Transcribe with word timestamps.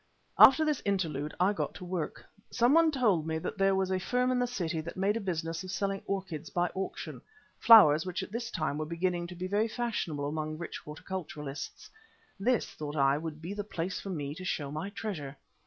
After 0.39 0.65
this 0.65 0.81
interlude 0.83 1.35
I 1.39 1.53
got 1.53 1.75
to 1.75 1.85
work. 1.85 2.25
Someone 2.49 2.89
told 2.89 3.27
me 3.27 3.37
that 3.37 3.59
there 3.59 3.75
was 3.75 3.91
a 3.91 3.99
firm 3.99 4.31
in 4.31 4.39
the 4.39 4.47
City 4.47 4.81
that 4.81 4.97
made 4.97 5.15
a 5.15 5.19
business 5.21 5.63
of 5.63 5.69
selling 5.69 6.01
orchids 6.07 6.49
by 6.49 6.71
auction, 6.73 7.21
flowers 7.59 8.03
which 8.03 8.23
at 8.23 8.31
this 8.31 8.49
time 8.49 8.79
were 8.79 8.85
beginning 8.87 9.27
to 9.27 9.35
be 9.35 9.45
very 9.47 9.67
fashionable 9.67 10.27
among 10.27 10.57
rich 10.57 10.79
horticulturists. 10.79 11.87
This, 12.39 12.65
thought 12.71 12.95
I, 12.95 13.19
would 13.19 13.43
be 13.43 13.53
the 13.53 13.63
place 13.63 13.99
for 14.01 14.09
me 14.09 14.33
to 14.33 14.43
show 14.43 14.71
my 14.71 14.89
treasure. 14.89 15.37